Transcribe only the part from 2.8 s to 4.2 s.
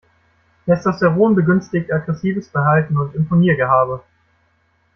und Imponiergehabe.